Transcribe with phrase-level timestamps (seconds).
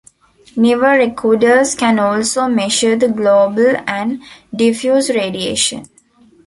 [0.57, 4.19] Newer recorders can also measure the global and
[4.51, 5.85] diffuse radiation.